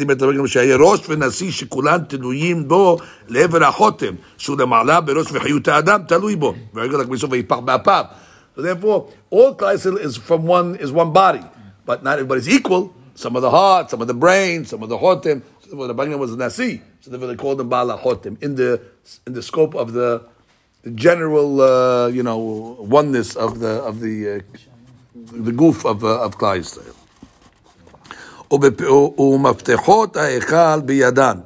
[6.99, 7.27] Like we saw,
[8.56, 11.42] So therefore, all Klal Yisrael is from one is one body,
[11.86, 12.94] but not everybody's equal.
[13.14, 15.42] Some of the heart, some of the brain, some of the hotem.
[15.60, 18.80] So the Rabbanim was nasi, so therefore they called them bala hotem in the
[19.26, 20.22] in the scope of the
[20.82, 22.38] the general, uh, you know,
[22.80, 24.58] oneness of the of the uh,
[25.14, 26.94] the goof of uh, of Klal Yisrael.
[28.50, 31.42] ובפ- ומפתחות ההיכל בידן.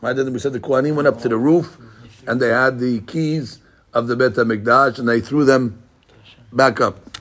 [0.00, 1.78] Right, then we said the Kohanim went up to the roof
[2.26, 3.60] and they had the keys
[3.94, 5.80] of the Bet HaMikdash and they threw them
[6.56, 7.18] back up.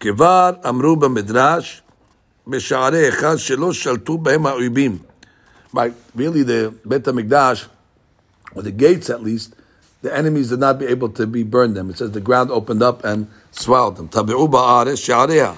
[0.00, 1.82] כבר אמרו במדרש,
[2.48, 4.98] בשערי היכל שלא שלטו בהם האויבים.
[5.74, 7.66] Right, really the Bet HaMikdash,
[8.54, 9.54] or the gates at least,
[10.02, 11.90] the enemies did not be able to be burned them.
[11.90, 14.08] It says the ground opened up and swallowed them.
[14.10, 15.52] טבעו בארץ שעריה.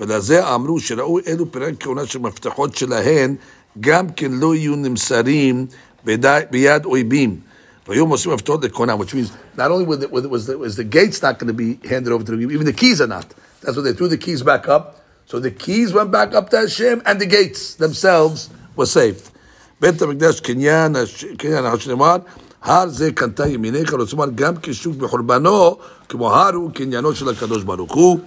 [0.00, 3.36] ולזה אמרו שראו אלו פרק כהונה של מפתחות שלהן,
[3.80, 5.66] גם כן לא יהיו נמסרים
[6.04, 7.40] בידי- ביד אויבים.
[7.88, 11.22] והיו מוסרים מפתחות לכהונה, which means not only was the, was the, was the gates
[11.22, 13.26] not going to be handed over to the even the keys are not.
[13.62, 14.84] That's why they threw the keys back up.
[15.26, 18.38] So the keys went back up to Hashem, and the gates themselves
[18.76, 19.30] were saved.
[19.80, 22.16] בית המקדש קניין, הש- קניין השנאמר,
[22.62, 25.76] הר זה קנתה ימינך, רוצה לומר גם כשוק בחורבנו,
[26.08, 28.18] כמו הר הוא קניינו של הקדוש ברוך הוא,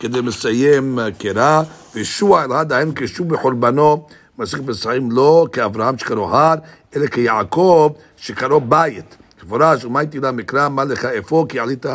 [0.00, 1.62] כדי לסיים אה, קרע,
[1.94, 4.06] וישוע אל עד העין כשוק בחורבנו,
[4.38, 6.54] מסך בשרים לא כאברהם שקראו הר,
[6.96, 9.16] אלא כיעקב שקראו בית.
[9.46, 11.86] מפורש, ומה הייתי לה מקרא, מה לך אפוא, כי עלית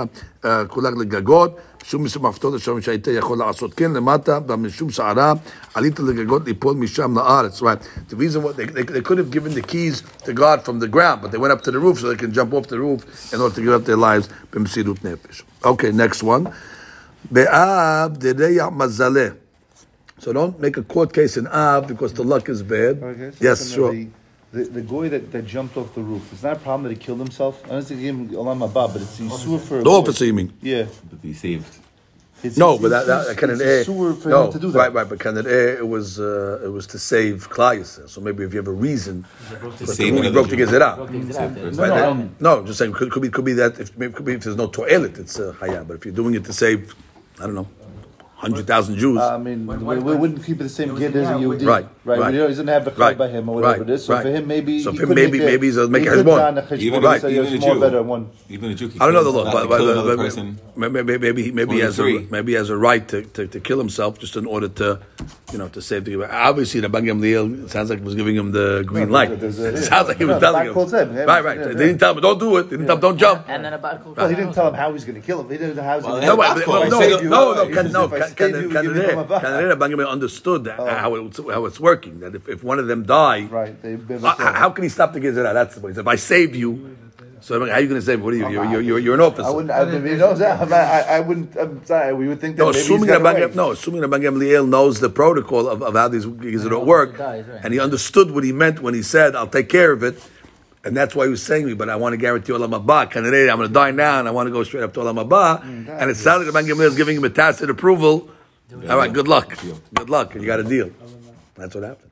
[0.46, 5.34] אה, כולך לגגות, משום משום מפתות השם שהיית יכול לעשות כן למטה, ומשום סערה
[5.74, 7.62] עלית לגגות ליפול משם לארץ.
[7.62, 7.84] Right.
[8.10, 10.88] The reason why they, they, they could have given the keys to God from the
[10.88, 13.34] ground, but they went up to the roof so they can jump off the roof
[13.34, 15.44] in order to give up their lives במסירות נפש.
[15.64, 16.48] Okay, next one.
[17.32, 19.28] באב דריה מזלה.
[20.20, 23.02] So don't make a court case in Av because the luck is bad.
[23.02, 23.94] Okay, so yes, listen, sure.
[24.57, 26.91] The, the, the guy that, that jumped off the roof, it's not a problem that
[26.91, 27.63] he killed himself?
[27.67, 29.83] I don't think he gave him Olam Haba, but it's Yisur for...
[29.83, 30.53] The officer, you mean?
[30.63, 30.87] Yeah.
[31.11, 31.79] But he saved.
[32.43, 33.85] It's, No, it's but that, Yisur- that can it's it air?
[33.85, 34.79] Yisur for No, him to do that.
[34.79, 35.09] right, right.
[35.09, 35.77] But can it air?
[35.79, 39.25] It was uh, it was to save Klal So maybe if you have a reason,
[39.51, 40.67] To but save the another broke to Jew.
[40.67, 40.97] Gezerah.
[40.97, 41.79] Broke the Gezerah.
[41.79, 44.45] Right, No, no, just saying could, could be could be that if could be if
[44.45, 45.87] there's no toilet, it's uh, hayah.
[45.89, 46.95] But if you're doing it to save,
[47.41, 47.69] I don't know,
[48.37, 51.33] hundred thousand Jews, I mean, we, we wouldn't keep it the same kid as a
[51.33, 51.67] Yehudi.
[51.67, 52.19] Right, Right.
[52.21, 52.35] right.
[52.35, 54.05] He doesn't have the chai Right, by him or whatever right, it is.
[54.05, 54.23] So right.
[54.23, 56.13] for him, maybe So for him, maybe- make a- maybe he's a- make he a
[56.13, 56.37] could cheshbon.
[56.39, 57.21] run a cheshbon Even, Right.
[57.23, 57.81] say, even a Jew.
[57.81, 58.29] better one.
[58.51, 58.91] Even a Jew.
[59.01, 60.59] I don't know the kills- law, but, but, kill but, another but- person.
[60.77, 62.29] maybe maybe maybe, maybe he has a, three.
[62.31, 65.01] maybe he has a right to, to, to kill himself just in order to,
[65.53, 66.23] you know, to save the.
[66.31, 69.31] Obviously, the Bangam Liel sounds like it was giving him the green light.
[69.43, 69.53] it
[69.85, 70.75] sounds like he was telling him.
[70.75, 71.15] calls him.
[71.17, 71.59] Yeah, Right, right.
[71.59, 72.65] yeah, they didn't tell him don't do it.
[72.65, 73.47] They didn't tell him don't jump.
[73.49, 74.17] And then about Kufar.
[74.19, 75.49] Well, he didn't tell him how he's going to kill him.
[75.51, 76.89] He didn't know how he's Well, going to No, kill him.
[76.91, 76.91] but,
[77.31, 78.63] no, no, no, you, no, uh, no, he can, says, no, if I can, save
[78.63, 79.41] can, you, can, give me can, Baba.
[79.41, 82.21] can, Bangam understood that, how, it, how it's working.
[82.21, 83.83] That if, if one of them die, Right.
[83.83, 85.53] They, they, how, how can he stop the Gezerah?
[85.53, 85.97] That's the point.
[85.97, 86.97] If I save you,
[87.41, 88.23] so how are you going to save?
[88.23, 88.49] What are you?
[88.49, 89.47] You're, you're, you're, you're an officer.
[89.47, 89.71] I wouldn't.
[89.71, 91.57] I, mean, no, I, I, I wouldn't.
[91.57, 92.13] I'm sorry.
[92.13, 94.23] We would think that No, maybe assuming he's that got Bang no, assuming that Bang
[94.23, 97.61] Gamliel knows the protocol of, of how these Gezerot work, dies, right.
[97.63, 100.21] and he understood what he meant when he said, "I'll take care of it,"
[100.87, 103.09] And that's why he was saying to me, but I want to guarantee Olam Haba.
[103.17, 105.61] I'm going to die now and I want to go straight up to Olam Haba.
[105.63, 106.23] Mm, and it is.
[106.23, 108.31] sounded like Gamliel is giving him a tacit approval.
[108.89, 109.59] All right, good luck.
[109.95, 110.37] Good luck.
[110.37, 110.93] You got a deal.
[111.57, 112.11] That's what happened.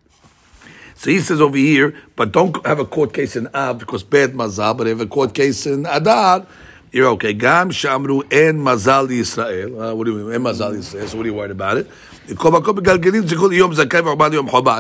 [0.97, 4.33] So he says over here, but don't have a court case in Ab because bad
[4.33, 6.45] mazal, but have a court case in Adar.
[6.91, 7.33] You're okay.
[7.33, 9.93] Gam shamru and mazal Yisrael.
[9.93, 10.41] Uh, what do you mean?
[10.41, 11.09] mazali mazal Yisrael.
[11.09, 11.89] So what are you worried about it?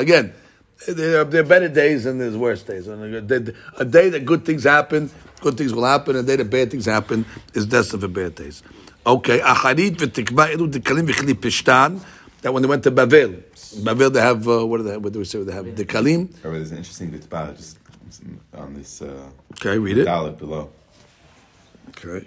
[0.00, 0.34] Again,
[0.86, 2.86] there are, better days and there's worse days.
[2.86, 6.16] And a, day that good things happen, good things will happen.
[6.16, 8.62] A day that bad things happen is destined for bad days.
[9.06, 12.04] Okay, acharit v'tikva ilu dekalim v'chli pishtan.
[12.42, 13.42] That when they went to Bavel,
[13.82, 16.34] Bavel they have uh, what do they have, what do we say they have dekalim.
[16.44, 17.78] Oh, there's an interesting Ritva just
[18.54, 19.02] on this.
[19.02, 20.06] Uh, okay, read it.
[20.06, 20.70] Dalit below.
[21.88, 22.24] Okay.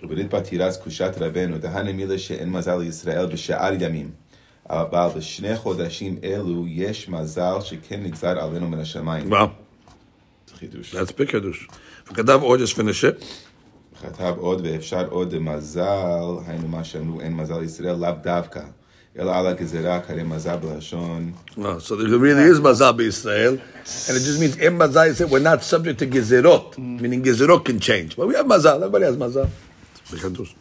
[4.69, 4.81] מזל.
[4.81, 9.33] אבל בשני חודשים אלו יש מזל שכן נגזר עלינו מן השמיים.
[9.33, 9.47] Well,
[10.47, 10.95] זה חידוש.
[10.95, 11.73] that's big kaddush.
[12.11, 13.23] וכתב עוד, finish it.
[14.01, 18.61] כתב עוד ואפשר עוד מזל, היינו מה שאמרו אין מזל לישראל, לאו דווקא.
[19.19, 21.31] אלא על הגזירה קרא מזל בלשון.
[21.55, 23.57] So there really is mazal Israel,
[24.07, 27.79] and it just means in mazal Yisrael we're not subject to gezerot, meaning gezerot can
[27.79, 28.75] change, but we have mazal.
[28.75, 29.15] Everybody has.
[29.15, 30.53] It's big kaddush.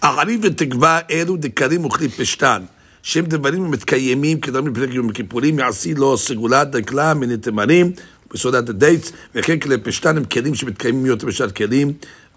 [0.00, 2.64] אחרים ותקווה אלו דקרים וכלי פשתן,
[3.04, 7.92] שהם דברים המתקיימים כדברים בפרק יום הכיפורים, יעשי לו סגולת דקלה מן התמרים,
[8.32, 11.92] בסעודת הדייטס, וכן כלי פשתן הם כלים שמתקיימים יותר בשעת כלים,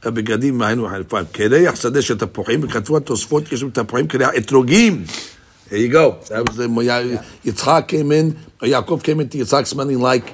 [0.06, 1.23] בגדים מהיינו חלפן.
[1.32, 5.03] קרח שדה של תפוחים, וכתבו התוספות, יש שם תפוחים קרח אתרוגים.
[5.69, 6.15] There you go.
[6.30, 6.67] That was the
[7.88, 10.32] came in, or Yaakov came into Yitzchak smelling like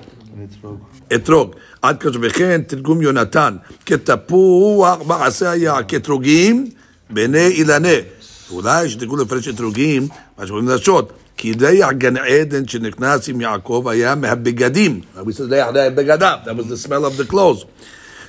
[1.16, 1.56] אתרוג.
[1.82, 6.70] עד כזה וכן תרגום יונתן, כתפוח מעשה היה כאתרוגים
[7.10, 8.23] בעיני אילנה.
[8.54, 11.06] ואולי שתדעו לפרש אתרוגים, מה שאומרים לשון,
[11.38, 15.02] כי ריח גן עדן שנכנס עם יעקב היה מהבגדים.
[15.18, 17.66] We said ריח היה בגדיו, that was the smell of the clothes.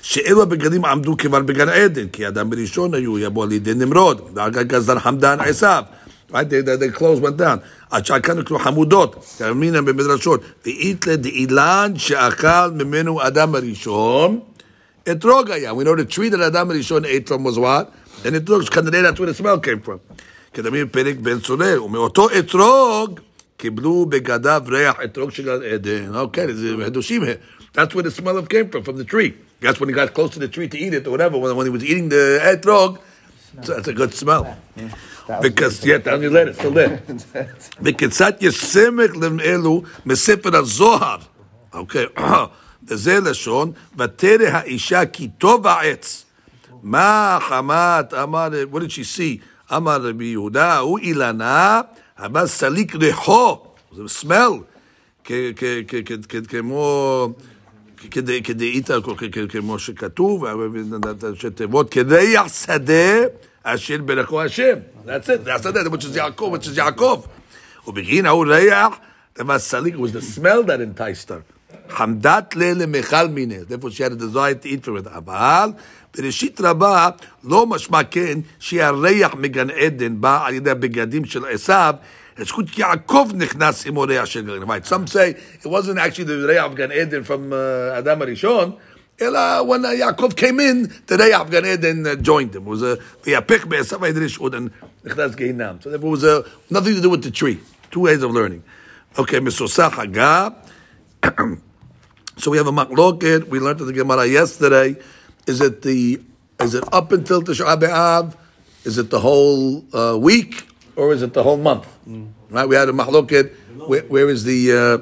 [0.02, 4.20] שאלו הבגדים עמדו כבר בגן עדן, כי אדם בראשון היו, יבוא על ידי נמרוד,
[4.54, 5.82] כך גזר חמדן עשיו.
[6.30, 7.58] Right, the, the, the clothes went down.
[7.90, 10.40] עד שכאן נקראו חמודות, תאמינם במדרשות.
[10.64, 14.40] ואיתלה דאילן שאכל ממנו אדם הראשון,
[15.10, 15.72] אתרוג היה.
[15.72, 18.03] We know the tree that אדם הראשון ate from was what?
[18.23, 20.13] And אתרוג, כנראה that's where the smell came from.
[20.53, 23.19] כדמים פרק בן צולל, ומאותו אתרוג
[23.57, 26.15] קיבלו בגדיו ריח אתרוג של גן עדן.
[26.15, 27.23] אוקיי, זה חידושים.
[27.75, 29.33] That's where the smell of came from, from the tree.
[29.61, 31.65] That's when he got close to the tree to eat it or whatever, when, when
[31.65, 32.97] he was eating the etrog,
[33.63, 34.43] so that's a good smell.
[35.41, 36.99] Because, yeah, tell me later, still there.
[37.81, 41.17] וכיצד יש סמך לאלו מספר הזוהר.
[41.73, 42.05] אוקיי,
[42.87, 46.25] וזה לשון, ותרא האישה כי טוב העץ.
[46.84, 49.74] מה חמת, אמר, what did she see?
[49.76, 51.80] אמר רבי יהודה, הוא אילנה,
[52.18, 54.52] אבל סליק ריחו, זה smell,
[56.48, 57.28] כמו...
[58.60, 58.94] איתה,
[59.48, 60.44] כמו שכתוב,
[61.34, 63.26] שתיבות, כריח שדה
[63.62, 64.78] אשר ברכו השם.
[65.04, 67.22] זה השדה, which is יעקב, which is יעקב.
[67.86, 68.94] ובגין ההוא ריח,
[69.38, 71.53] דבר סליק, was the smell that enticed her.
[71.89, 75.09] חמדת לה למיכל מיניה, therefore she had a desire to eat from it.
[75.17, 75.69] אבל
[76.17, 77.09] בראשית רבה
[77.43, 81.95] לא משמע כן שהריח מגן עדן בא על ידי הבגדים של עשיו,
[82.41, 84.83] זכות יעקב נכנס עם ריח של גן עדן.
[84.85, 88.71] Some say it wasn't actually the ריח of גן עדן from uh, אדם הראשון,
[89.21, 92.63] אלא when uh, יעקב came in, the ריח of גן עדן uh, joined him.
[92.65, 94.53] It was a, ויהפך בעשיו הידי רשעות
[95.05, 95.75] נכנס גיהינם.
[95.81, 97.59] So therefore it was uh, nothing to do with the tree.
[97.91, 98.61] Two ways of learning.
[99.17, 100.47] Okay, מסוסה חגה.
[102.37, 103.47] So we have a machloket.
[103.47, 104.95] We learned in the Gemara yesterday.
[105.45, 106.21] Is it the
[106.61, 108.35] is it up until Tisha B'av?
[108.85, 111.87] Is it the whole uh, week or is it the whole month?
[112.49, 112.67] Right.
[112.67, 113.55] We had a machloket.
[113.87, 114.97] Where, where is the uh,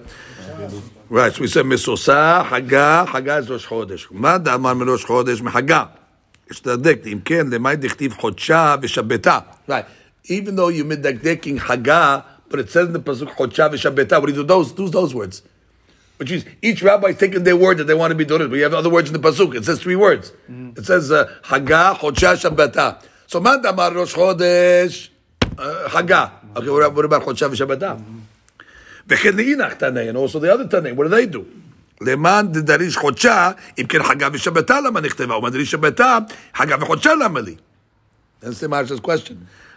[1.10, 1.34] right?
[1.34, 4.08] So we said misosa haga haga is Rosh Chodesh.
[4.12, 5.86] מה דאמר מראש חודש מחגה?
[6.52, 9.40] יש לדקדק, אם כן, למאי דכתיב חודשה ושבתה.
[9.68, 9.86] Right.
[10.26, 14.20] Even though you're מדקדקים haga, but it says in the pasuk חודשה ושבתה.
[14.20, 14.44] What do you do?
[14.44, 15.42] Those, those, those words.
[16.22, 18.50] Which means each rabbi is taking their word that they want to be doing.
[18.50, 19.56] But you have other words in the pasuk.
[19.56, 20.34] It says three words.
[20.50, 23.04] It says uh, Haga, Chodsha, Shabbata.
[23.28, 25.10] So man damar Rosh Chodesh,
[25.58, 26.32] uh, Haga.
[26.56, 28.00] Okay, what about, what about Chodsha v'Shabbata?
[29.10, 31.46] וכן לאינך תנאי, and also the other תנאי, what do they do?
[32.02, 36.18] למען דדריש חודשה, אם כן חגה ושבתה למה נכתבה, ומה דריש שבתה,
[36.56, 37.56] חגה וחודשה למה לי?
[38.42, 39.36] That's the Marshal's question.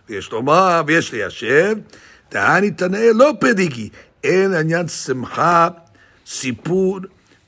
[0.08, 1.76] ויש לומר, ויש ליישב,
[2.28, 3.88] תעני תנאי לא פדיגי,
[4.24, 5.68] אין עניין שמחה,
[6.26, 6.98] סיפור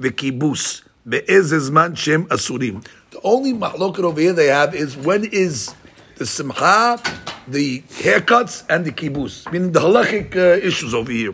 [0.01, 2.81] וכיבוס, באיזה זמן שהם אסורים.
[3.13, 5.75] The only מחלוקת over here they have is when is
[6.19, 6.99] the simcha,
[7.49, 11.33] the haircuts, and the kibbutz, meaning the halachic uh, issues over here.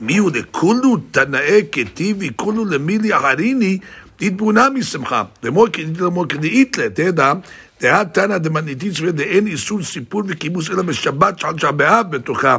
[0.00, 3.78] מי הוא לכולו תנאי כתיבי, כולו למילי אחריני,
[4.16, 5.24] תתבונה משמחה.
[5.42, 7.32] לאמור כדאית לאמור כדאית לה, תדע,
[7.80, 12.56] דעה תנא דמניתית שווה דאין איסור סיפור וכיבוס אלא בשבת שעל שעה באב בתוכה,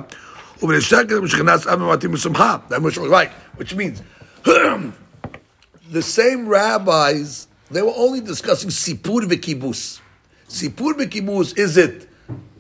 [0.62, 2.58] ובלשקר משכנס אב ממתים משמחה.
[2.70, 4.02] That was right, which means,
[5.91, 10.01] the same rabbis, they were only discussing sipur v'kibus.
[10.49, 12.09] Sipur v'kibus, is it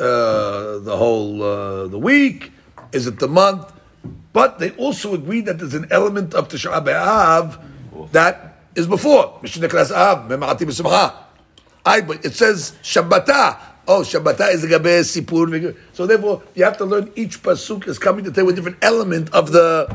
[0.01, 2.51] uh, the whole uh, the week?
[2.91, 3.73] Is it the month?
[4.33, 9.39] But they also agreed that there's an element of Tisha B'Av that is before.
[9.45, 10.21] Aye,
[12.01, 13.61] but it says Shabbata.
[13.89, 15.77] Oh, Shabbata is a gabe sipur.
[15.93, 19.33] So therefore, you have to learn each pasuk is coming to tell a different element
[19.33, 19.87] of the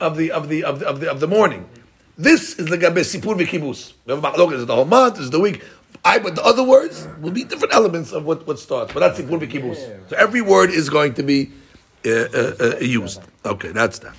[0.00, 1.68] of the of the of the of the, of the mourning.
[2.18, 3.92] This is the gabe sipur v'kibus.
[4.06, 5.62] Remember, Machlok is the whole month, is the week.
[6.04, 8.92] I, but the other words will be different elements of what, what starts.
[8.92, 10.08] But that's sipur v'kibus.
[10.10, 11.50] So every word is going to be
[12.04, 13.20] uh, uh, uh, used.
[13.44, 14.14] Okay, that's that.